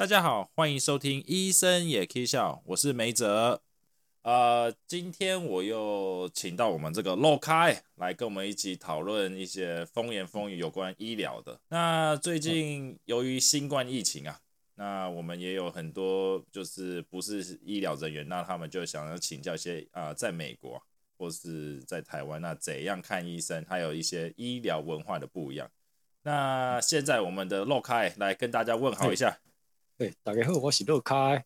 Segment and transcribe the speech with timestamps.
[0.00, 3.60] 大家好，欢迎收听《医生也可以笑》，我是梅哲。
[4.22, 11.60] 呃，今天我又请到我们这个洛开来跟我们一起讨论一些风言风语有关医疗的。
[11.68, 14.40] 那最近由于新冠疫情啊，
[14.76, 20.82] 那我们也有很多就是不是医疗人员，那他们就想要请教一些啊，在美国
[21.18, 25.70] 或是在台湾，那怎样看医生，还有一些医疗文化的不一样。
[26.22, 29.40] 那现在我们的洛开来跟大家问好一下。
[30.00, 31.44] 对，大家好，我是洛开。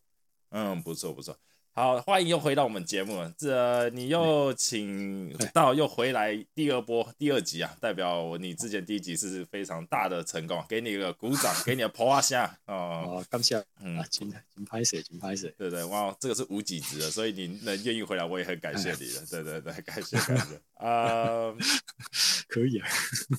[0.51, 1.37] 嗯，不错不错。
[1.73, 3.29] 好，欢迎又回到我们节目。
[3.37, 13.21] 这你又请到又回来第二波第二集啊，代表你之前第一集是非常大的成功，给你一个鼓掌， 给你的泼下哦。
[13.29, 19.25] 感谢，嗯，请请拍摄，请拍摄，对对，哇，这个是无几值的，所以你能愿意回来，我也很感谢你的。
[19.29, 21.55] 对对对，感谢感谢啊，
[22.47, 22.87] 可以啊，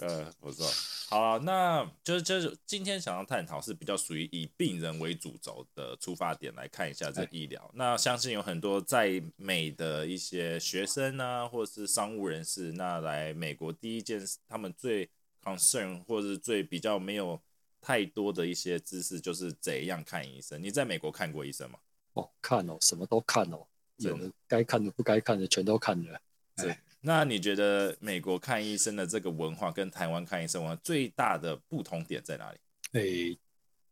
[0.01, 0.67] 呃， 不错。
[1.09, 7.71] 好，那就是就是今天想要探讨是比较属于以病人为主轴的出发点来看一下这医疗。
[7.75, 15.09] 那相信有很多在美的一些学生啊，或者是商务人士，那来美国第一件事他们最
[15.45, 17.41] concern 或者是最比较没有
[17.81, 20.61] 太多的一些知识，就是怎样看医生。
[20.61, 21.79] 你在美国看过医生吗？
[22.15, 23.65] 哦，看哦，什么都看哦，
[23.99, 26.21] 有的该看的不该看的全都看了。
[26.57, 26.77] 对。
[27.01, 32.59] 那你觉得美国看医生的这个文化跟台湾看医生文化最大的不同点在哪里？
[32.93, 33.39] 诶，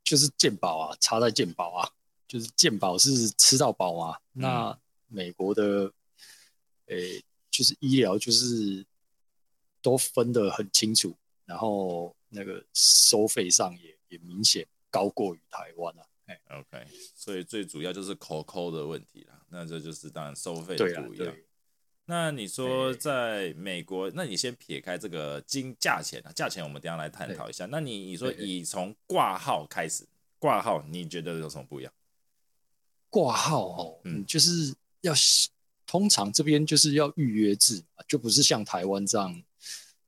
[0.03, 1.89] 就是健保啊，差在健保啊，
[2.27, 4.21] 就是健保是吃到饱啊。
[4.33, 5.93] 那美国的，
[6.87, 8.85] 诶，就是医疗就是
[9.81, 16.03] 都分得很清楚，然后那个收费上也也明显高过于台湾啊。
[16.27, 19.41] 哎，OK，所以最主要就是口口的问题啦。
[19.51, 21.37] 那这就是当然收费不一样。
[22.07, 27.65] 那你说在美国，那你先撇开这个金价钱啊，价钱我们等下来探讨一下。
[27.65, 30.07] 那你你说以从挂号开始，
[30.39, 31.91] 挂号你觉得有什么不一样？
[33.09, 35.15] 挂号哦，嗯，就是要
[35.87, 39.43] 通常这边就是要预约制嘛，就不是像台湾这样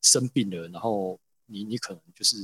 [0.02, 2.36] 生病了，然后你你可能就是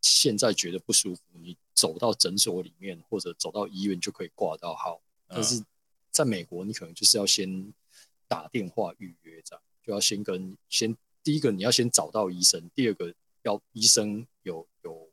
[0.00, 4.98] 现在觉得不舒服，你走到诊所里面或者走到医院就可以挂到号。
[5.28, 5.62] 但是
[6.10, 7.70] 在美国，你可能就是要先。
[8.28, 15.10] 打电话预约这样，就要先跟先第一个你要先找到医生，第二个要医生有有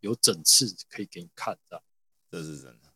[0.00, 1.84] 有诊次可以给你看这样，
[2.30, 2.92] 这是真的。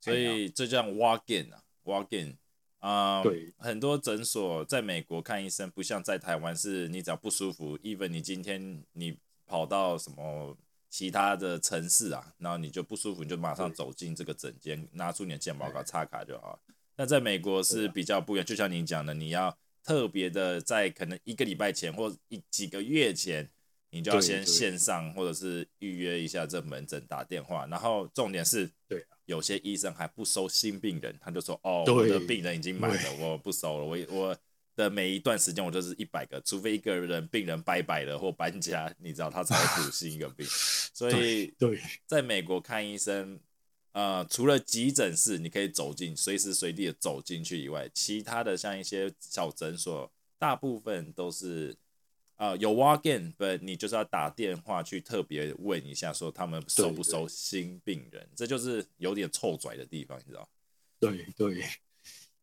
[0.00, 2.36] 所以这叫 walk in 啊，walk in
[2.78, 10.56] 啊，对，很多诊所在美国看医生不像在台湾，是你只要不舒服，even 你今天你跑到什么
[10.88, 16.60] 其他的城市啊，然后你就不舒服，你就马上走进这个诊间，拿出你的健保卡插卡就好。
[16.96, 23.48] 那在美国是比较不一样，就像你讲的，你要特别的在可能一个礼拜前或一几个月前，
[23.90, 34.38] 你就要先线上或者是预约一下这门诊打电话，然后重点是，对，有些医生还不收新病人，他就说，哦，我的病人已经满了，我不收了，我我
[34.74, 43.38] 的每一段时间我就是一百个，除非一个人病人拜拜了或搬家，你知道他才会补新一个病，所 以对，在美国看医生。
[43.96, 51.74] 呃，除了急诊室你可以走进，随时随地的走进去以外，其他的像一些小诊所，大部分都是
[52.36, 60.46] 呃有 walk in，不，你就是要打电话去特别问一下，说他们收不收新病人，这就是有点臭拽的地方，你知道？
[61.00, 61.64] 对对，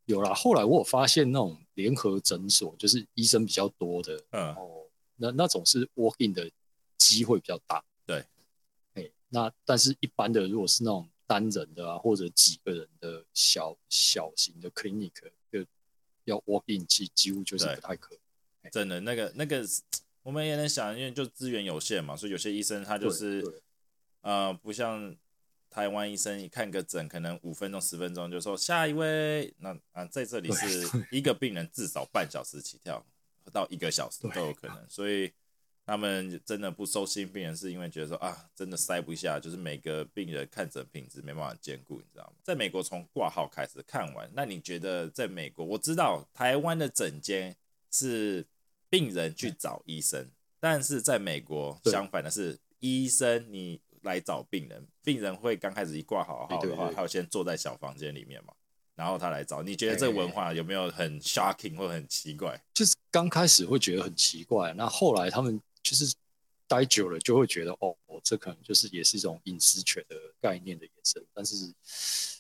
[0.06, 0.34] 有啦。
[0.34, 4.88] 后来我有发现那种联合诊所，就是医生比较多的，嗯，哦，
[5.18, 6.50] 那那种是 walk in 的
[6.98, 7.84] 机会比较大。
[8.08, 8.26] 对，
[8.96, 15.12] 哎，那但是一般的，如果是那种单人的啊，或者几个人的小小型的 clinic，
[15.52, 15.66] 就
[16.26, 18.16] 要 walk in，几几乎就是不太可
[18.62, 18.72] 能。
[18.72, 19.64] 真的，那个那个，
[20.22, 23.44] 我们也能想，因为就资源有限嘛，所以有些医生他就是，
[24.22, 25.16] 呃，不像
[25.70, 29.54] 台湾医生，看个诊可能五分钟、十分钟就说下一位。
[29.60, 33.06] 那啊，在这里是一个病人至少半小时起跳，
[33.52, 35.32] 到一个小时都有可能，所以。
[35.86, 42.34] 他们真的不收新病人，是因为觉得说啊，真的塞不下，就是每个病人看诊品质没办法兼顾，你知道吗？
[42.42, 47.54] 在美国从挂号开始看完，那你觉得在美国，我知道台湾的诊间
[47.92, 48.46] 是
[48.90, 50.26] 病人去找医生，
[50.58, 58.54] 但是在美国相反的是，医生你来找病人，病人会刚开始一挂好号的话，他会先坐在小房间里面嘛。
[58.96, 62.58] 然后他来找，你觉得这个文化有没有很 shocking 或很奇怪？
[62.74, 65.60] 就是刚开始会觉得很奇怪，那后来他们。
[65.84, 66.16] 就是
[66.68, 71.24] 待久了就会觉得，哦，这可能就是也是一种隐私权的概念的延伸。
[71.34, 71.72] 但是，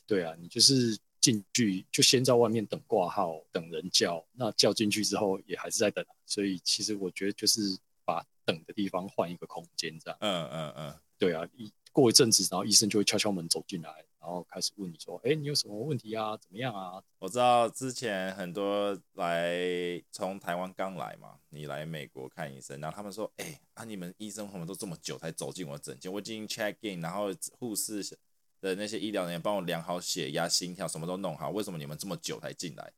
[0.07, 6.03] 对啊，你就是进去就先在外面等挂号，等人叫，那叫进去之后也还是在等。
[6.25, 10.17] 所以其实我觉得就是把等的地方换一个空间这样。
[10.21, 16.37] 嗯嗯嗯，对啊，一过一阵子，然后医生就会敲敲门走进来，然后开始问你说：“哎，你有什么问题啊？
[16.37, 26.09] 怎么样啊？”我知道之前很多来从台湾刚来嘛，你来美国看医生，然后他们说：“哎，啊，你们医生为什么都这么久才走进我诊间？
[26.09, 27.27] 我已经 check in，然后
[27.59, 28.01] 护士
[28.61, 32.93] 的那些医疗人员帮我量好血压、心跳，什么都弄好，为什么你们这么久才进来？”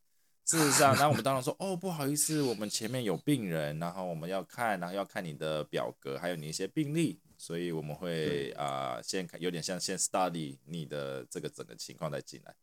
[0.46, 12.56] 事实上，那我们当然说：“哦，不好意思，我们前面有病人，然后我们要看，然后要看你的表格，还有你一些病历。”所以我们会啊，先看有点像先 study 你的这个整个情况再进来。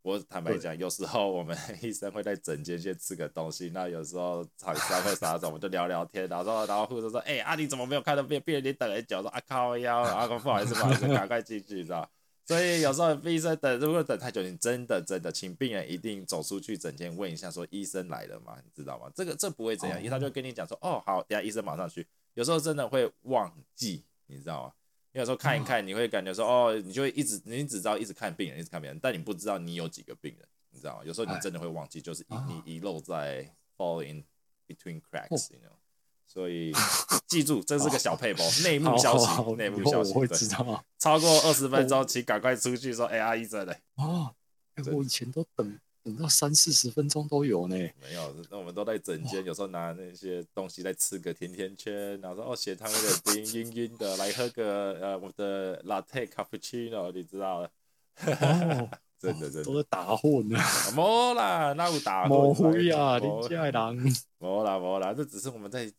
[0.00, 8.40] 我坦白讲，有时候我们医生会在诊间先吃个东西，那有时候厂商或啥子，我们就聊聊天，然后然后护士说：“哎，阿你怎么没有看到病？
[8.40, 12.10] 病人你等很久。”说：“啊靠腰，阿公不好意思，不好意思，赶快进去，知道？”
[12.48, 18.56] 所以有时候医生等，如果等太久，你真的真的请病人一定走出去诊间问一下，说医生来了吗？
[18.64, 19.12] 你知道吗？
[19.14, 24.02] 这个这不会怎样，医生就跟你讲说：“哦，好，等下医生马上去。”有时候真的会忘记。
[24.32, 24.72] 你知道吗？
[25.12, 31.04] 有时候看一看，你会感觉说，哦，你就会一直，你只知道一直看病人，一直看病人，但你不知道你有几个病人，你知道吗？
[31.04, 34.24] 有时候你真的会忘记，就是你遗漏在 fall in
[34.66, 35.76] between cracks，you know。
[36.26, 36.72] 所以
[37.26, 40.82] 记住，这是个小配包，内幕消息，内幕消息，我会知道。
[40.98, 43.78] 超过二十分钟，请赶快出去说，哎，阿姨在嘞。
[43.96, 44.34] 哦，
[44.90, 45.78] 我以前都等。
[46.02, 47.76] 等到三四十分钟都有呢。
[47.76, 57.70] 没有，那我们都在整间，有时候拿那些东西在吃个甜甜圈，然后说哦血糖有点 低，晕晕的，来喝个呃我的 latte cappuccino，你知道 的。
[59.18, 59.64] 真的真的。
[59.64, 60.58] 都在打混呢。
[60.96, 62.30] 没啦，那有打混。
[62.30, 63.96] 模糊呀，你家人。
[64.38, 65.90] 没啦没啦，这只是我们在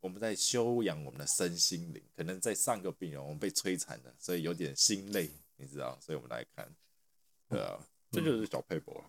[0.00, 6.66] 我们在修养我们的身心灵，可能在上个病人我们被摧残了，所以有点心累，你知道，所以我们来看。
[7.50, 7.78] 对啊，
[8.10, 9.04] 这就是小佩博。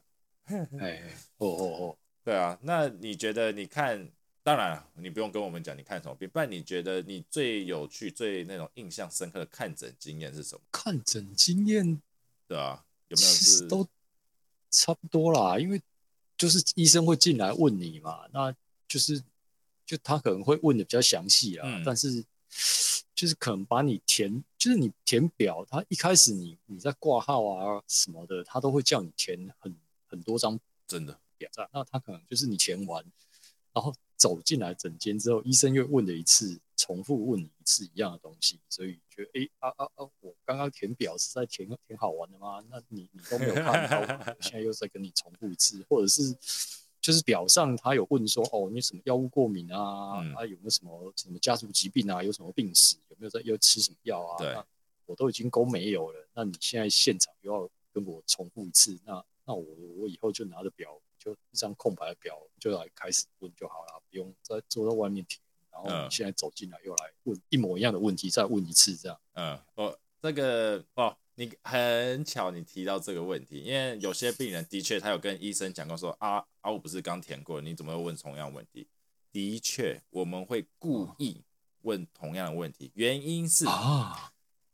[0.79, 1.01] 哎，
[1.37, 4.09] 哦哦哦，对啊，那你觉得你看，
[4.43, 10.61] 当然你不用跟我们讲你看什么病，不然你觉得你最有趣、最那种印象深刻的看诊经验是什么？
[10.71, 12.01] 看诊经验，
[12.47, 13.87] 对啊，有没有是都
[14.69, 15.81] 差不多啦，因为
[16.35, 18.53] 就是医生会进来问你嘛，那
[18.87, 19.23] 就是
[19.85, 22.23] 就他可能会问的比较详细啊，但是
[23.15, 29.73] 就是可能把你填，就是你填表，他一开始你你在挂号啊什么的，他都会叫你填很。
[30.11, 33.01] 很多张真的表，那他可能就是你填完，
[33.71, 42.61] 然后走进来诊间之后，医生又问了一次，重复问你一次一样的东西，所以觉得哎啊啊啊，我刚刚填表是在填填好玩的吗？
[42.69, 46.35] 那你你都没有看到，我现在又在跟你重复一次，或者是
[46.99, 50.17] 就是表上他有问说哦，你什么药物过敏啊？
[50.35, 52.21] 啊有没有什么什么家族疾病啊？
[52.21, 52.97] 有什么病史？
[53.07, 54.37] 有没有在要吃什么药啊？
[54.37, 54.55] 对，
[55.05, 59.23] 我都已经勾没有了，那你现在现场又要跟我重复一次，那？
[59.51, 59.65] 那我
[59.97, 65.41] 我以后就拿着表，就一张空白的表，就来开始问就好了，不用再坐在外面填。
[65.69, 69.19] 然后你现在走进来又来问一模一样的问题，再问一次这样。
[69.33, 78.87] 嗯，哦，这个哦，你很巧你提到这个问题，因为有些病人的确他有跟医生讲过说啊啊，我不是刚填过，你怎么会问同样问题？
[79.33, 81.43] 的确，我们会故意
[81.81, 84.30] 问同样的问题，原因是啊。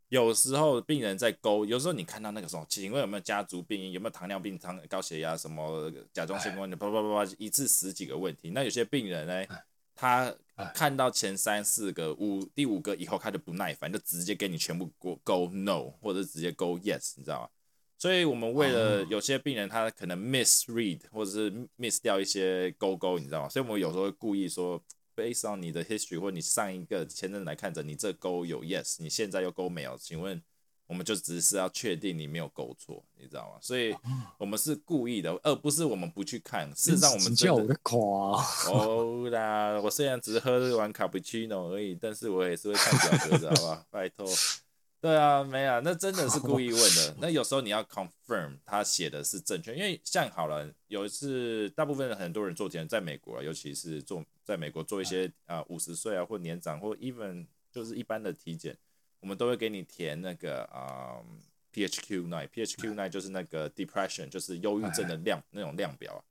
[0.10, 8.52] 有时候病人在勾，有时候你看到那个时候，请问有没有家族病因，有没有糖尿病、糖高血压什么甲状腺问题，叭叭叭叭，一次十几个问题。
[8.52, 9.46] 那有些病人呢，
[9.94, 10.34] 他
[10.74, 17.50] 看到前三四个、五第五个以后，他就不耐烦，就直接给你全部勾勾 no，或者直接勾 yes，你知道吗？
[17.98, 23.50] 所以我们为了有些病人他可能 misread 或者是 miss 掉一些勾勾，你知道吗？
[23.50, 24.82] 所以我们有时候会故意说。
[25.18, 29.98] Based on 你的 history 或你上一个签证来看着，你这勾有 yes，你现在又勾没有？
[29.98, 30.40] 请问
[30.86, 33.58] 我们就只是要确定你没有勾错，你知道吗？
[33.60, 33.94] 所以
[34.38, 36.72] 我们是故意的，而不是我们不去看。
[36.74, 38.00] 事实上，我们叫我夸
[38.72, 43.86] 哦啦，我虽然只是喝完卡布奇诺而已，但是我也是会看表格的，好吧？
[43.90, 44.26] 拜托。
[45.00, 47.16] 对啊，没啊，那真的是故意问的。
[47.20, 58.78] 那有时候你要 confirm 他写的是正确，因为像好了，有一次大部分很多人做体检，在美国，尤其是做在美国做一些啊五十岁啊或年长或 even 就是一般的体检，
[59.20, 61.20] 我们都会给你填那个啊
[61.74, 66.24] PHQ nine，PHQ nine 就是那个 depression，就是忧郁症的量那种量表。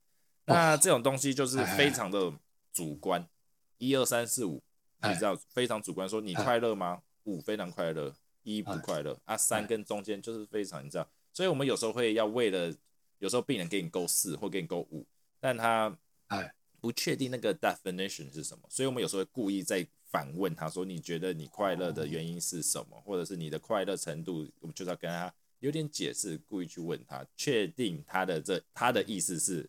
[0.46, 2.32] 那这种东西就是非常的
[2.72, 3.28] 主观，
[3.76, 4.62] 一二三四五，
[5.02, 7.02] 你知道非常主观，说你快乐吗？
[7.24, 8.14] 五非常快乐。
[8.48, 12.72] 一不快乐啊，三跟中间就是非常你知道，所以我们有时候会要为了，
[13.18, 15.04] 有时候病人给你勾四或给你勾五，
[15.40, 16.54] 但他哎
[16.86, 29.68] 不确定那个 definition 是什么，所以我们有时候会故意在反问他说，你觉得你快乐的原因是什么，或者是你的快乐程度，我们就是要跟他有点解释，故意去问他，确定他的这他的意思是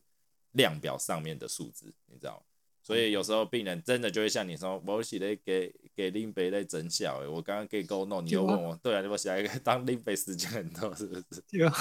[0.52, 2.36] 量表上面的数字，你知道？
[2.36, 2.44] 吗？
[2.84, 11.42] 所以有时候病人真的就会像你说，我是在给给林北在整小，我刚刚给勾弄，你又问我，对啊，你我下一个当林北时间很多，是不是？
[11.50, 11.74] 对啊，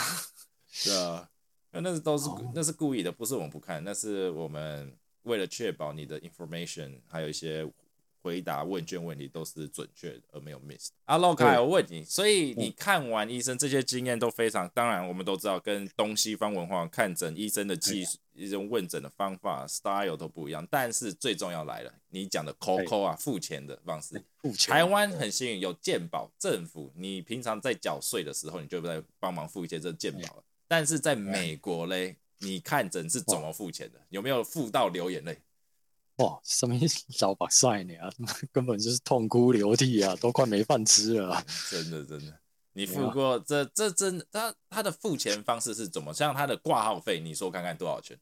[0.83, 1.31] 对啊，
[1.73, 4.93] 那那是都是那是故意的，不是我们不看，那是我们
[5.26, 7.71] 为了确保你的 information 还有一些。
[8.23, 10.90] 回答问卷问题都是准确的，而没有 miss。
[11.04, 20.66] 阿洛卡，我问你，所以你看完医生这些经验都非常，当然我们都知道跟东西方文化看诊医生的技术、一种问诊的方法 style 都不一样。
[20.68, 24.21] 但是最重要来了，你讲的 COCO 啊，付钱的方式。
[24.66, 30.42] 台湾很幸运有健保，政府你平常在缴税的时候，你就在帮忙付一些这健保了。
[30.66, 34.00] 但是在美国嘞，你看诊是怎么付钱的？
[34.11, 35.38] 有没有付到流眼泪？
[36.16, 36.75] 哇，什么
[37.21, 38.11] 老把帅你啊？
[38.50, 41.45] 根本就是痛哭流涕啊，都快没饭吃了。
[41.71, 42.38] 真的真的，
[42.73, 46.14] 你付过这这真他他的付钱方式是怎么？
[46.14, 48.19] 像他的挂号费，你说看看多少钱？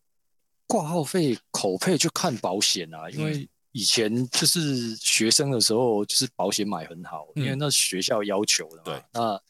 [0.66, 8.82] 挂号费口配就看保险啊，因为以前就是学生的时候，就是保险买很好，因为那学校要求的嘛。
[8.84, 9.40] 对，那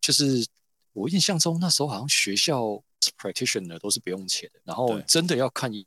[0.00, 0.46] 就是
[0.92, 2.80] 我印象中那时候好像学校
[3.24, 5.86] practitioner 都是不用钱的，然后真的要看医。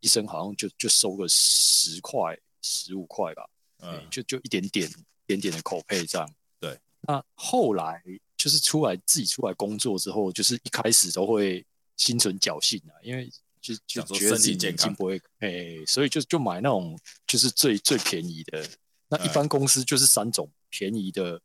[0.00, 4.88] 医生好像就就收个十块、十五块吧，嗯，就就一点点、
[5.26, 6.34] 点点的口配这样。
[6.60, 8.00] 对，那后来
[8.36, 11.66] 就是出来自己出来工作之后，就是一开始都会
[11.96, 13.28] 心存侥幸啊，因为
[13.60, 18.64] 就就觉得自己健康不会，哎，所以就就买那种就是最最便宜的。
[19.08, 21.42] 那一般公司就是三种便宜的，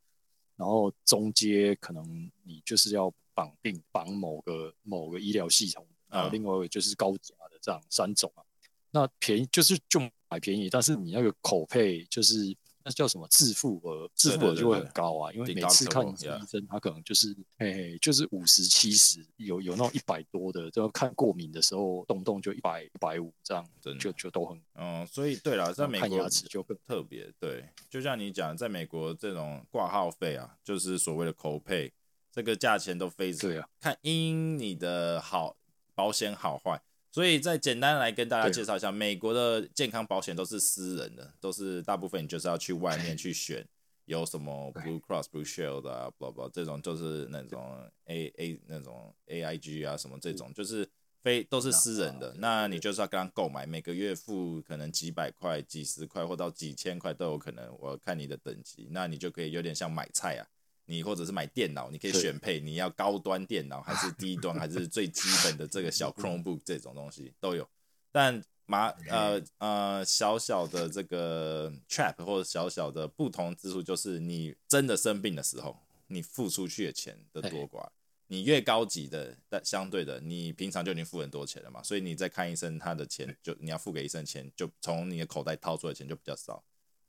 [0.63, 7.35] 然后中阶可能你就是要绑定绑某个某个医疗系统，然后另外一个就是高价。
[7.65, 8.43] 这样三种啊，
[8.91, 12.53] 那便宜就是就买便宜，但是你那个口配就是
[12.85, 23.65] 那叫什么自付额，自付额就会很高啊，因为每次看医生他可能就是哎就是五十七十，有有那种一百多的，就看过敏的时候动不动就一百一百五这样，
[23.99, 31.91] 就就都很嗯，所以对了，在美国牙齿就更特别，对，就像你讲，在美国这种挂号费啊，就是所谓的口配，
[32.31, 35.55] 这个价钱都非常对啊，看因你的好
[35.95, 36.81] 保险好坏。
[37.13, 43.63] 所以再简单来跟大家介绍一下，美国的健康保险都是私人的，都是大部分你就是要去外面去选，
[44.05, 50.89] 有什么 Blue Cross Blue Shield 啊，blah blah 这种就是那种 A A 那种 A I G 啊什么这种，就是
[51.21, 60.41] 非都是私人的，那你就是要跟他购买，每个月付可能几百块、几十块或到几千块都有可能，我看你的等级，那你就可以有点像买菜啊。
[60.85, 67.67] 你或者是买电脑，你可以选配，你要高端电脑还是 低端，还是最基本的这个小 Chromebook 这种东西都有。
[68.11, 77.87] 但麻呃呃小小的这个 trap 或者小小的不同之处就是，你真的生病的时候，你付出去的钱的多寡，
[78.27, 86.63] 你越高级的，但相对的，你平常就已经付很多钱了嘛，所以你在看医生，他的钱就你要付给医生钱，就从你的口袋掏出来钱就比较少。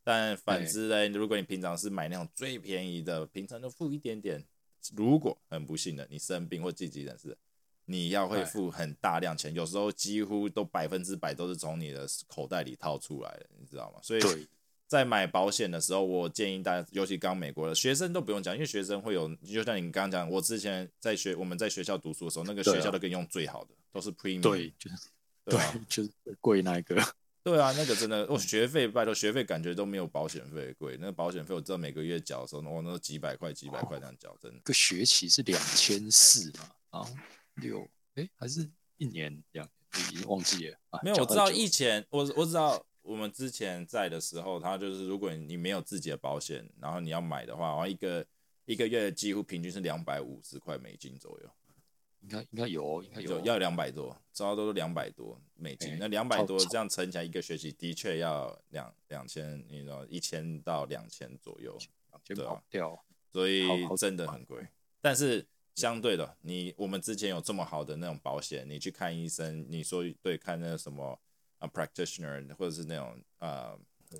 [0.04, 4.44] 但反之呢，如果你平常是买那种最便宜的，平常就付一点点。
[4.94, 7.34] 如果很不幸的你生病或自己人士，
[7.86, 13.98] 你要会付很大量钱，有时候几乎都百分之百都是从你的口袋里掏出来的，你知道吗？
[14.02, 14.20] 所以
[14.86, 24.96] 在买保险的时候，我建议大家，尤其刚美国的学生都不用讲，因为学生会有，就像你刚刚讲，我之前在学我们在学校读书的时候，那个学校都可以用最好的，都是 premium，对，就是
[25.46, 26.10] 对，就是
[26.42, 27.02] 贵那一个。
[27.44, 30.96] 对啊，那个真的，我学费拜托，学费感觉都没有保险费贵。
[30.98, 34.58] 那个保险费我知道每个月缴的时候，我那几百块、几百块这样缴，真的。
[34.60, 36.70] 个学期是两千四嘛？
[36.88, 37.06] 啊，
[37.56, 39.68] 六，哎，还是一年两，
[40.10, 40.78] 已经忘记了。
[40.88, 48.24] 啊没有，我知道以前，我我知道我们之前在的时候，他就是如果你没有自己的保险，然后你要买的话，然后一个
[48.64, 51.50] 一个月几乎平均是两百五十块美金左右。
[52.24, 55.96] 应该应该有，应该有要两百多，差不多两百多美金。
[55.98, 61.78] 那两百多这样乘起来，一个学期的确要两两千，你知道一千到两千左右，
[62.24, 64.66] 对啊，掉，所以真的很贵。
[65.02, 71.20] 但是相对的，你我们之前有这么好的那种保险，你去看医生，你说对看那个什么
[71.58, 73.76] 啊 practitioner 或者是那种啊。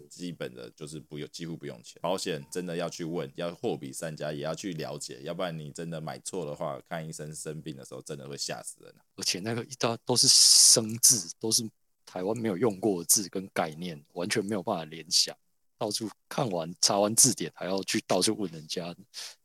[0.09, 2.01] 基本的就是不用，几乎不用钱。
[2.03, 8.95] 保险真的要去问，要货比三家，也要去了解，要不然你真的买错的话，看医生生病的时候真的会吓死人。
[9.17, 11.69] 而且那个一大都是生字，都是
[12.05, 15.37] 台湾没有用过的字跟概念，完全没有办法联想。
[15.77, 18.95] 到处看完查完字典，还要去到处问人家，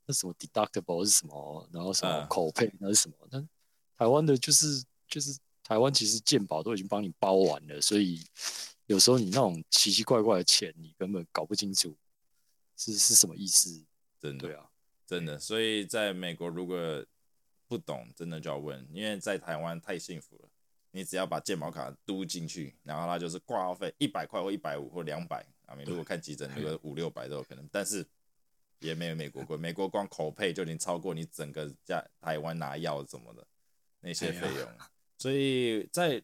[0.05, 3.15] 那什么 deductible 是什么，然后什么口配那是什么？
[3.31, 3.39] 那
[3.97, 8.25] 台湾的就是就是台湾其实健保都已经帮你包完了，所以。
[8.89, 11.95] 有时候你那种奇奇怪怪的钱，你根本搞不清楚
[12.75, 13.85] 是是什么意思。
[14.19, 14.67] 真的，对啊，
[15.05, 15.37] 真的。
[15.37, 17.05] 所以在美国，如果
[17.67, 20.49] 不懂，真的就要问，因为在台湾太幸福了。
[20.89, 28.03] 你只要把健保卡嘟进去，然后它就是挂号费一百块或一百五或两百啊，你如果看急诊，那个五六百都有可能，但是
[28.79, 33.45] 也没有美国贵，美国光口配就已经超过你整个在台湾拿药什么的
[33.99, 34.67] 那些费用，
[35.19, 36.19] 所以在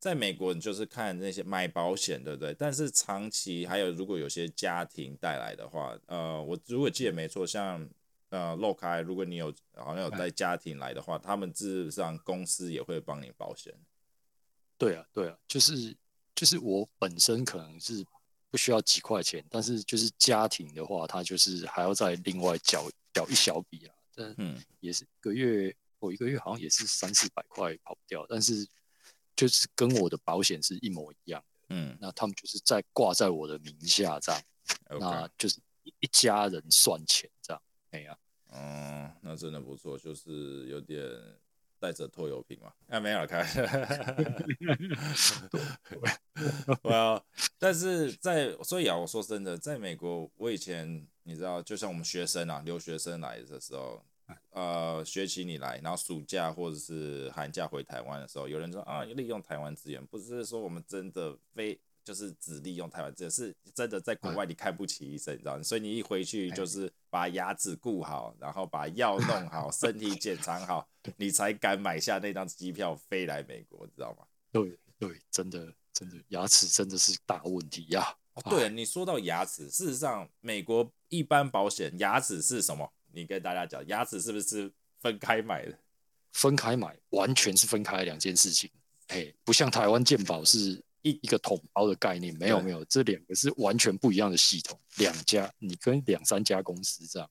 [0.00, 2.52] 在美国你就是看那些买保险，对不对？
[2.54, 7.88] 但是长期还有如果有些家庭带来的话，呃，我如果记得没错，像。
[8.30, 13.74] 呃，漏开，如果你有好像有带家庭来的话，他们事上公司也会帮你保险。
[14.78, 15.96] 对啊，对啊，就是
[16.32, 18.06] 就是我本身可能是
[18.48, 23.94] 不需要几块钱，但是就是家庭的话，他就是还要再另外缴缴一小笔啊。
[24.36, 28.64] 嗯，也是一个月，我一个月好像也是三四百块跑不掉，但是
[29.40, 31.66] 就是跟我的保险是一模一样的。
[31.70, 34.42] 嗯，那他们就是在挂在我的名下这样，
[35.00, 35.58] 那就是
[35.98, 37.62] 一家人算钱这样。
[37.92, 38.18] 哎呀，
[38.52, 41.00] 嗯，那真的不错，就是有点
[41.78, 42.70] 带着拖油瓶嘛。
[42.88, 43.42] 啊，没有开，
[46.82, 47.24] 我要，
[47.58, 54.04] 但是在所以啊，我说真的，在美国，我以前你知道，就像我们学生啊，留学生来的时候，
[54.50, 61.80] 呃，学期你来，然后暑假或者是寒假回台湾的时候，有人说啊，利用台湾资源，不是说我们真的非。
[62.02, 65.62] 就是只利用台湾，资源是真的在国外你看不起医生，你知道吗？
[65.62, 70.88] 所以你一回去就是把牙齿顾好，然后把药弄好， 身体检查好，
[71.18, 74.24] 你才敢买下那张机票飞来美国，知道吗？
[74.50, 78.16] 对对，真的真的牙齿真的是大问题呀。
[78.48, 82.90] 对，你说到牙齿，事实上美国一般保险牙齿是什么？
[83.12, 85.78] 你跟大家讲，牙齿是不是分开买的？
[86.32, 88.70] 分开买，完全是分开两件事情。
[89.08, 90.82] 哎，不像台湾健保是。
[91.02, 97.30] 一一个统包的概念没有没有，这两个是完全不一样的系统，两家你跟两三家公司这样，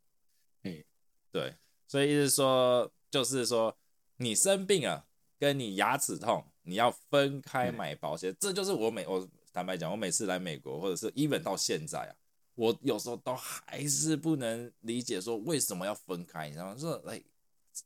[0.64, 0.84] 哎，
[1.32, 1.56] 对，
[1.88, 3.78] 所以意思说就是说
[4.18, 5.06] 你生病了，
[5.38, 12.12] 跟你牙齿痛，你要分开买保险，这就是我每我坦白讲，我每次来美国或者是 even 到现在啊，
[12.60, 16.76] 我有时候都还是不能理解说为什么要分开，你知道吗？
[16.78, 17.24] 说哎，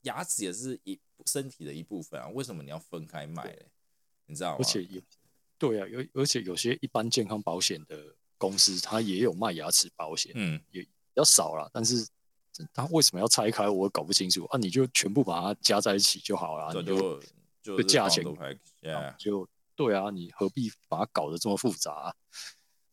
[0.02, 3.68] 牙齿也是一身体的一部分啊，为什么你要分开卖嘞？
[4.26, 4.58] 你知道吗？
[4.60, 5.00] 而且有。
[5.60, 11.70] 对啊，有而且有些一般健康保险的公司，它也有卖牙齿保险，嗯，也比较少了。
[11.72, 12.06] 但是
[12.74, 14.58] 它为什么要拆开，我搞不清楚啊！
[14.58, 17.22] 你就全部把它加在一起就好了，就
[17.62, 18.26] 就价钱，
[19.18, 22.14] 就对啊，你何必把它搞得这么复杂？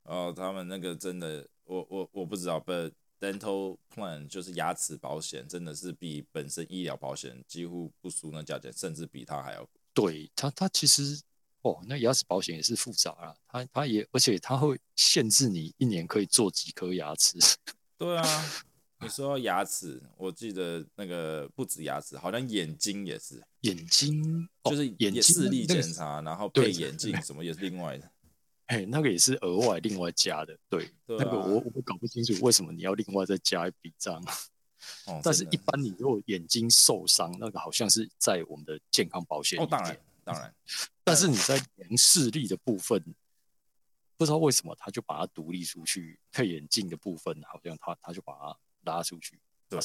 [0.04, 9.68] 哦，他们那个真的，我我我不知道，but dental plan 就是牙齿保险，真的是比本身医疗保险几乎不输那价钱，甚至比它还要。
[9.94, 11.20] 对它，它其实。
[11.62, 17.38] 哦，那牙齿保险也是复杂啊，它它也而且它会限制你一年可以做几颗牙齿。
[17.98, 18.24] 对啊，
[19.00, 23.42] 你说牙齿，我记得那个不止牙齿，好像眼睛也是。
[23.60, 28.10] 眼睛就是眼视力检查，然后配眼镜什么也是另外的。
[28.70, 30.56] 哎，那个也是额外另外加的。
[30.68, 34.22] 对， 那个我我搞不清楚为什么你要另外再加一笔账。
[35.06, 39.60] 哦，但是一般你如果眼睛受伤，那个好像是在我们的健康保险。
[39.60, 39.98] 哦，当然。
[40.22, 40.54] 当然，
[41.02, 43.02] 但是你在眼视力的部分，
[44.16, 49.40] 不知道为什么他就把它独立出去，配眼镜的部分好像他他就把它拉出去。
[49.68, 49.80] 对，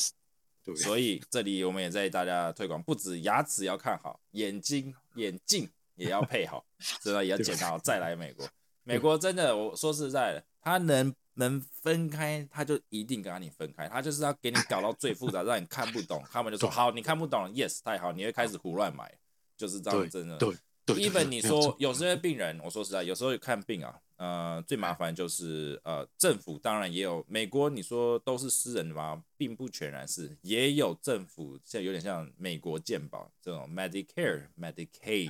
[0.64, 0.76] 对。
[0.76, 6.66] 所以这里我们也在大家推广，不止牙齿要看好，眼睛眼镜也要配好，
[7.02, 8.46] 知道也要检查好再来美国。
[8.86, 19.14] 美国真的，我说实在的，他能能分开，他就一定跟你分开，他就是要给你搞到最复杂，让你看不懂，他们就说好，你看不懂，yes，太好，你会开始胡乱买。
[19.58, 20.38] 就是这样，真的。
[20.38, 20.54] 对
[20.98, 29.24] ，even 你说有些病人，我说实在，有时候看病啊，呃，最麻烦就是呃，政府当然也有，美国你说都是私人的吗？
[29.36, 35.30] 并不全然是，也有政府，现在有点像美国健保这种 Medicare、 Medicaid，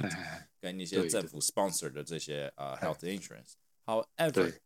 [0.61, 3.53] 跟一些政府 sponsor 的这些呃 health insurance。
[3.85, 4.59] However，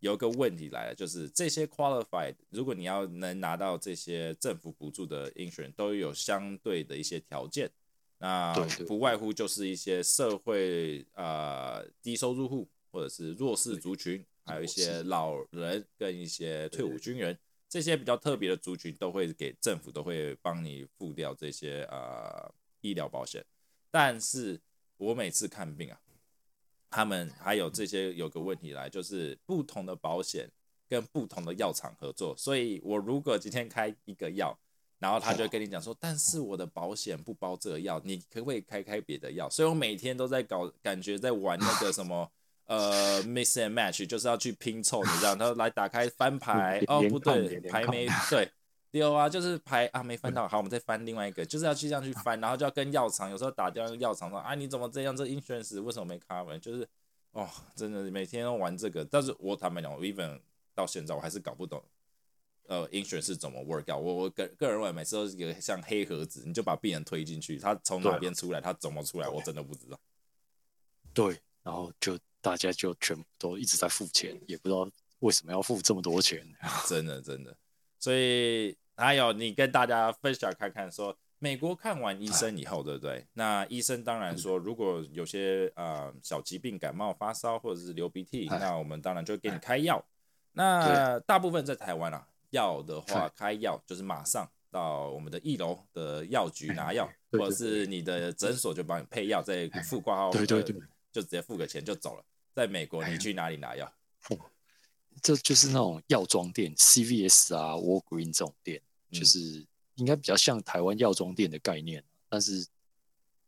[0.00, 7.70] 有个问题来了，就是这些 qualified，如果你要能拿到这些政府补助的 insurance，都有相对的一些条件。
[8.18, 8.54] 那
[8.86, 17.36] 不外乎就是一些社会呃低收入户或者是弱势族群，还有一些老人跟一些退伍军人，
[17.68, 22.52] 这些比较特别的族群都会给政府都会帮你付掉这些呃
[22.82, 23.44] 医疗保险。
[23.90, 24.60] 但是
[24.98, 25.98] 我每次看病啊，
[26.90, 30.48] 他们还有这些有个问题来，就是不同的保险
[30.88, 34.56] 跟不同的药厂合作，所以我如果今天开一个药。
[34.98, 39.50] 然后他就跟你讲说，但是我的保险不包这个药，你可不可以开开别的药？
[39.50, 42.30] 所以我每天都在搞，感觉在玩那个什么
[42.72, 45.36] 呃 mix and match，就是要去拼凑，你这样？
[45.36, 48.50] 他来打开翻牌，哦不对，牌没对，
[48.90, 56.58] 丢啊，就是牌啊没翻到，好，我们再翻另外一个，就是要去这样去翻，然后就要跟药厂，有时候打电话药厂说啊你怎么这样，这 insurance 为什么没 cover？
[56.58, 56.88] 就是
[57.32, 60.40] 哦，真的每天都玩这个，但是我坦白讲，我 even
[60.74, 61.82] 到现在我还是搞不懂，
[62.68, 64.02] 呃，insurance 是怎么 work out？
[64.02, 70.00] 我我个个人认为每次都是一个像黑盒子，你就把病人推进去，他从哪边出来，他怎么出来，我真的不知道。
[71.12, 74.86] 对，然后就大家就全部都一直在付钱，也不知道
[75.20, 76.46] 为什么要付这么多钱，
[76.86, 77.56] 真的真的，
[77.98, 78.76] 所以。
[78.94, 83.26] 还有，你跟大家分享看看，说美国看完医生以后，对不对？
[83.32, 90.04] 那医生当然说，如果有些呃小疾病，感冒、发烧或者是流鼻涕，那我们当然就给你开药。
[90.52, 100.76] 那大部分在台湾啊，药的话开药就是马上到我们的一楼的药局拿药，或者是你的诊所就帮你配药，再付挂号，对对对，
[101.10, 102.24] 就直接付个钱就走了。
[102.54, 103.92] 在美国，你去哪里拿药？
[105.20, 109.64] 这就是那种药妆店，CVS 啊，Walgreen 这种店，就是
[109.96, 112.66] 应该比较像台湾药妆店的概念，但是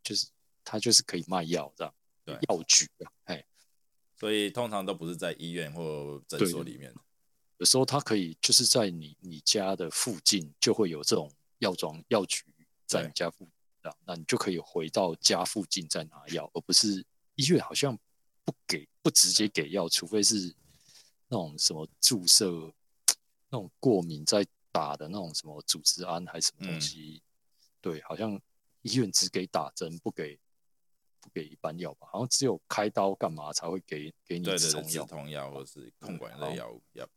[0.03, 0.27] 就是
[0.63, 3.43] 它就是可以卖药这样，对，药局啊，哎，
[4.15, 6.93] 所以通常都不是在医院或诊所里面，
[7.57, 12.43] 有时候它可以就是在你你家的附近就会有这种药妆药局
[12.85, 13.49] 在你家附
[13.81, 17.03] 近，那你就可以回到家附近再拿药，而不是
[17.35, 17.97] 医院好像
[18.45, 20.55] 不给不直接给药，除非是。
[21.27, 22.71] 那种什么注射，
[23.49, 27.19] 那种过敏在打的那种什么组织胺还是什么东西？
[27.81, 28.39] 对，好像
[28.83, 30.39] 医院只给打针，不给
[31.19, 32.07] 不给一般药吧？
[32.11, 36.79] 好像只有开刀干嘛才会给给你止痛药、止痛药或者是控管类药物。
[36.93, 37.09] 药。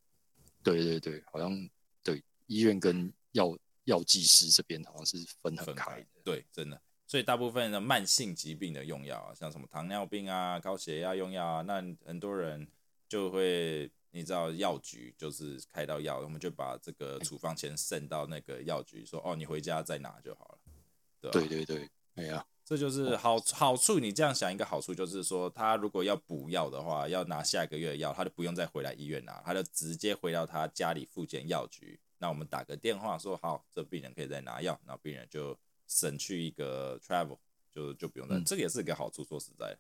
[0.62, 1.68] 对对对，好像
[2.02, 6.06] 对医院跟药药剂师这边好像是分很开的。
[6.24, 6.80] 对，真的。
[7.08, 12.68] 所以大部分的慢性疾病的用药啊，像什么糖尿病啊、高血压用药啊，那很多人
[13.08, 13.90] 就会。
[14.10, 21.30] 你知道药局就是开到药，我们就把这个处方钱送到那个药局，说哦，你回家再拿就好了。
[21.30, 24.00] 对对对，哎呀，这就是好好处。
[24.00, 32.00] 你这样想，一个好处就是说，他如果要补药的话，要拿下一个月的药，他就不用再回来医院拿，他就直接回到他家里附近药局。
[32.16, 35.56] 那我们打个电话说好，这病人可以再拿药，那病人就
[35.88, 37.38] 省去一个 travel，
[37.72, 38.38] 就就不用再。
[38.46, 39.77] 这个也是一个好处，说实在。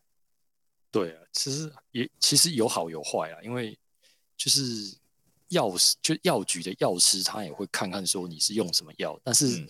[0.90, 3.78] 对啊，其实也其实有好有坏啊，因为。
[4.40, 4.96] 就是
[5.48, 9.66] 药师，就药局的药师，他也会看看说你是用什么药，但是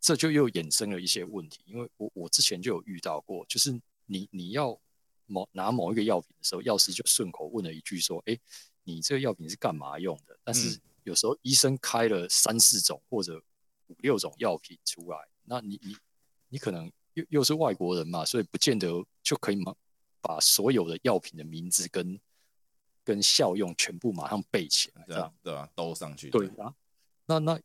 [0.00, 4.80] 这就又衍生了一些问题，因为我我之前就有遇到过，就是你你要
[5.26, 8.34] 某拿某一个药品的时候，药师就顺口问了一句说：“哎，
[8.84, 13.38] 你这个药品是干嘛用的？”但是有时候医生开了三四种或者
[13.88, 15.96] 五六种药品出来，那你你
[16.48, 18.86] 你可能又又是外国人嘛，所以不见得
[19.20, 19.74] 就可以把
[20.20, 22.20] 把所有的药品的名字跟
[23.02, 25.68] 跟效用全部马上背起来，这样对吧？
[25.74, 26.30] 都上去。
[26.30, 26.72] 对啊，
[27.26, 27.60] 那那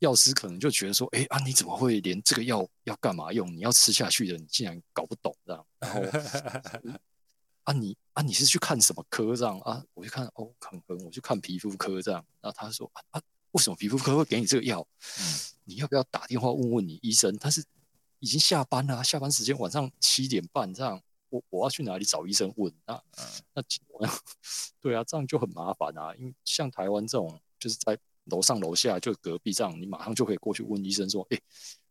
[0.00, 3.50] 药师可能就觉得说，哎啊，你怎么会连这个药要干嘛用？
[3.50, 5.66] 你要吃下去的，你竟然搞不懂这样。
[5.78, 6.00] 然后
[7.64, 9.82] 啊，你啊，你是去看什么科这样啊？
[9.94, 12.22] 我去看哦，可能我去看皮肤科这样。
[12.42, 14.86] 然后他说啊，为什么皮肤科会给你这个药？
[15.64, 17.36] 你要不要打电话问问你医生？
[17.38, 17.64] 他是
[18.18, 21.00] 已经下班了，下班时间晚上七点半这样。
[21.28, 22.72] 我我要去哪里找医生问？
[22.86, 23.00] 那
[23.54, 23.62] 那
[24.80, 26.12] 对啊，这样就很麻烦啊。
[26.16, 31.40] 因为像台湾这种，就是在楼上楼下就隔壁这样，你马上就可以过去问医生说：“哎，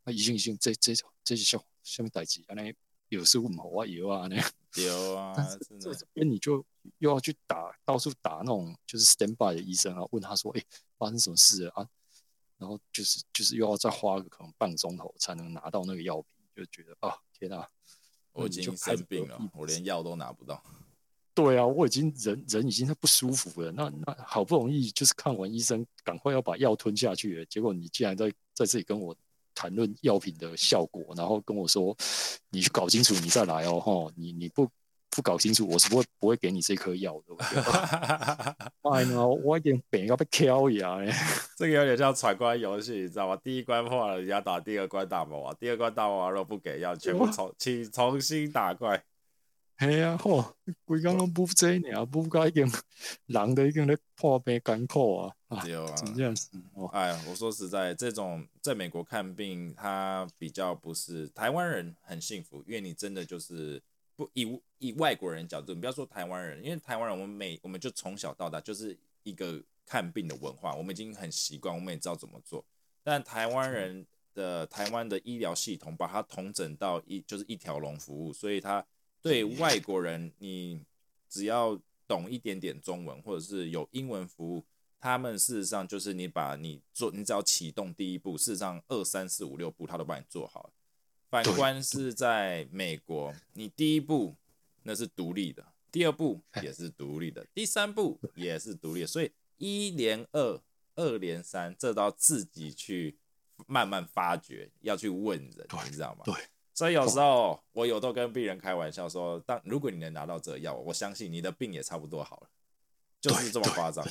[0.04, 0.93] 那医生医生，这这
[1.24, 2.74] 这是下下面代志，安尼
[3.08, 4.36] 有事问我有啊那
[4.84, 5.34] 有啊。
[5.80, 6.65] 这这边你就
[6.98, 10.62] 又要去打到处打那种就是 standby 的医生啊，问他说：“哎，
[11.00, 11.88] 发生什么事啊？”
[12.60, 17.66] 然后就是就是又要再花个可能半个钟头才能拿到那个药品，就觉得啊，天啊！
[18.34, 20.62] 我已经生病了，我连药都拿不到。
[21.34, 23.72] 对啊，我已经人人已经在不舒服了。
[23.72, 29.16] 那那好不容易就是看完医生，赶快要把药吞下去了，结果你竟然在在这里跟我
[29.56, 31.96] 谈论药品的效果，然后跟我说
[32.50, 34.70] 你去搞清楚，你再来哦，哈，你你不。
[35.10, 37.36] 不搞清楚，我是不会不会给你这颗药的。
[38.89, 41.00] 哎呀，我一点病要被敲一样
[41.58, 43.36] 这个有点像闯关游戏，你知道吗？
[43.43, 49.04] 第一关破了，人家打第二关大魔王，第二关大魔王若不给药，全部重请重新打怪。
[49.78, 50.45] 哎呀，嚯，
[50.86, 52.72] 规刚拢不这呢，不该已经
[53.26, 55.34] 人都已经在破病艰苦啊。
[55.63, 56.50] 对啊，这样子。
[56.91, 63.82] 哎，我说实在，这种在美国看病，他比较不是台湾人很幸福，因为你真的就是。
[64.20, 72.66] 不以以外国人角度，你不要说台湾人，因为台湾人我们每我们就从小到大就是一个看病的文化，我们已经很习惯，我们也知道怎么做。
[73.02, 78.86] 但台湾人的台湾的医疗系统把它统整到一就是一条龙服务，所以他
[79.22, 80.84] 对外国人，你
[81.30, 84.66] 只要懂一点点中文或者是有英文服务，
[85.00, 90.74] 他们事实上就是你把你做，你只要启动第一步，事实上二三四五六步他都帮你做好了。
[91.30, 94.36] 反观是在美国，你第一步
[94.82, 100.60] 那是独立的，第二步也是独立的，第三步也是独立的，所以一连二，
[100.96, 103.15] 二连三，这都要自己去
[103.68, 106.24] 慢慢发掘，要去问人，你知道吗？
[106.26, 106.34] 对。
[106.74, 112.50] 所以有时候我有都跟病人开玩笑说，当如果你能拿到这药，我相信你的病也差不多好了，
[113.22, 114.04] 就是这么夸张。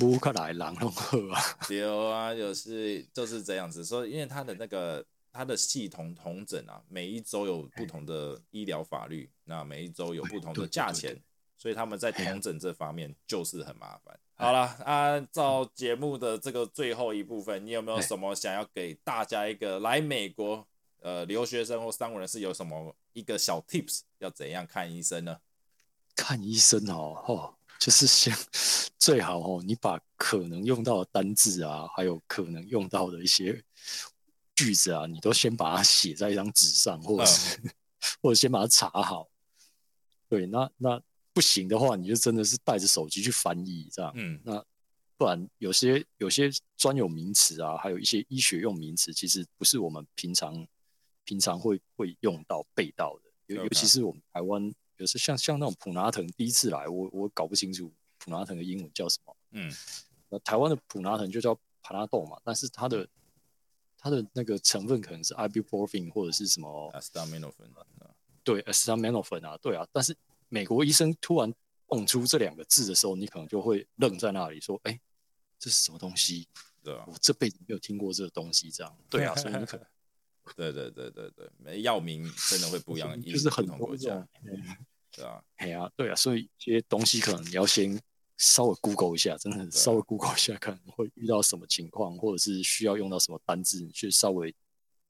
[0.00, 1.42] 乌克兰狼龙喝啊！
[1.68, 5.04] 有啊，就是就是这样子说，因为他的那个。
[5.34, 11.20] 它的系统同整啊，每一周有不同的医疗法律，那每一周有不同的价钱，
[11.58, 14.16] 所以他们在同整这方面就是很麻烦。
[14.36, 20.64] 好了，按照节目的这个最后一部分，你有没有什么想要给大家一个来美国
[21.00, 25.36] 呃留学生或商务人士有什么一个小 tips，要怎样看医生呢？
[26.14, 28.32] 看医生哦，哦，就是先
[29.00, 33.60] 最好哦，你把可能用到的单字啊，还有可能用到的一些。
[34.54, 37.60] 句子啊，你都先把它写在一张纸上，或者是
[38.22, 39.28] 或者先把它查好。
[40.28, 41.00] 对，那那
[41.32, 44.12] 不行的话，你就真的是带着手机去翻译这样。
[44.14, 44.64] 嗯，那
[45.16, 50.66] 不然有些有些专有名词啊，还有一些医学用名词，其实不是我们平常
[51.24, 53.30] 平常会会用到背到的。
[53.46, 59.36] 尤尤其是我们台湾，有时像像那种普拿藤，第一次来，我我搞不清楚普拿藤的英文叫什么。
[59.50, 59.72] 嗯，
[60.30, 63.06] 那台湾的普拿藤就叫帕拉豆嘛，但是它的
[64.04, 67.70] 它的那个成分可能是 ibuprofen 或者是什么 acetaminophen，
[68.42, 69.88] 对 acetaminophen 啊，对啊。
[69.90, 70.14] 但是
[70.50, 71.50] 美国医生突然
[71.86, 75.00] 蹦出这两个字的时候，你可能就会愣在那里，说：“哎，
[75.58, 76.46] 这是什么东西？
[76.82, 79.86] 对啊，我这辈子没有听过这个东西。”这样，对啊，所以你可能，
[80.54, 84.28] 对对对对对，没药名真的会不一样， 就是很多国家，
[85.12, 87.98] 对啊， 哎呀，对啊，所以这些东西可能你要先。
[88.36, 94.54] 稍微 Google 一下，真的稍微 Google 一下，看会遇到什么情况，或者是需要用到什么单字，你去稍微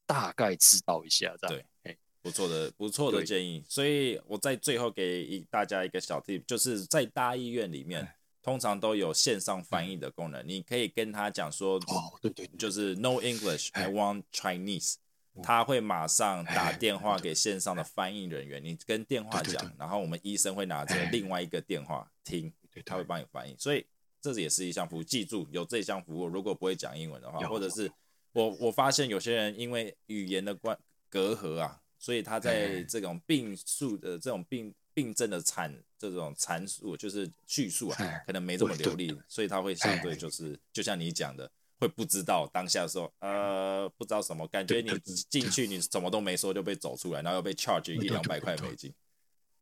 [0.06, 1.34] 大概知道一下。
[1.40, 3.64] 这样对，不错的，不错的建议。
[3.68, 8.06] 所以我在最后给一大家一个小 tip，就是在大医院里面，
[8.42, 14.96] 通常都有线上翻译的功能，你可以跟他讲说，哦，对对，就是 No English，I want Chinese。
[15.42, 23.54] 他会马上打电话给线上的翻译人员，你跟电话讲，然后我们医生会拿着另外一个电话听，他会帮你翻译。
[23.58, 23.84] 所以
[24.20, 27.90] 这也是一项服务，记住有这项服务，如果不会讲英文的话，或者是
[28.32, 41.50] 我我发现有些人因为语言的关隔阂啊，所以他在这种病述的这种病病症的阐这种阐述就是叙述啊，可能没这么流利， 所以他会相对就是就像你讲的。
[41.76, 44.88] 会不知道当下说，呃，不知道什么，感觉你
[45.28, 48.94] 进去你什么都没说就被走出来，然后又被 charge 一两百块美金。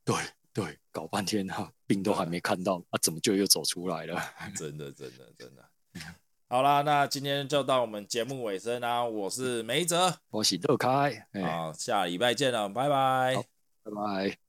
[0.04, 0.14] 对
[0.52, 4.20] 对，搞半天哈，病都还没看到，啊，怎么就又走出来了？
[4.56, 5.64] 真的真的真的。
[6.48, 9.02] 好啦，那今天就到我们节目尾声啦。
[9.02, 13.36] 我是梅泽，我是乐开，好，下礼拜见了，拜拜，
[13.82, 14.41] 拜拜。